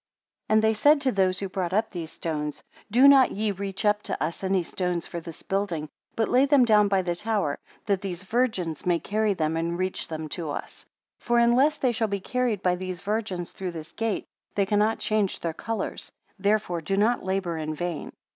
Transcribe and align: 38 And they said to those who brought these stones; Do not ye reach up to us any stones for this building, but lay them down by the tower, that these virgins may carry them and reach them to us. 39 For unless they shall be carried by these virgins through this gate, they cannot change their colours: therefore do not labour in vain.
38 0.47 0.55
And 0.55 0.63
they 0.63 0.73
said 0.73 1.01
to 1.01 1.11
those 1.11 1.37
who 1.37 1.47
brought 1.47 1.91
these 1.91 2.11
stones; 2.11 2.63
Do 2.89 3.07
not 3.07 3.33
ye 3.33 3.51
reach 3.51 3.85
up 3.85 4.01
to 4.01 4.19
us 4.23 4.43
any 4.43 4.63
stones 4.63 5.05
for 5.05 5.19
this 5.19 5.43
building, 5.43 5.89
but 6.15 6.27
lay 6.27 6.47
them 6.47 6.65
down 6.65 6.87
by 6.87 7.03
the 7.03 7.13
tower, 7.15 7.59
that 7.85 8.01
these 8.01 8.23
virgins 8.23 8.83
may 8.83 8.97
carry 8.97 9.35
them 9.35 9.55
and 9.55 9.77
reach 9.77 10.07
them 10.07 10.27
to 10.29 10.49
us. 10.49 10.87
39 11.19 11.27
For 11.27 11.37
unless 11.37 11.77
they 11.77 11.91
shall 11.91 12.07
be 12.07 12.19
carried 12.19 12.63
by 12.63 12.75
these 12.75 12.99
virgins 12.99 13.51
through 13.51 13.73
this 13.73 13.91
gate, 13.91 14.25
they 14.55 14.65
cannot 14.65 14.97
change 14.97 15.39
their 15.39 15.53
colours: 15.53 16.11
therefore 16.39 16.81
do 16.81 16.97
not 16.97 17.23
labour 17.23 17.59
in 17.59 17.75
vain. 17.75 18.11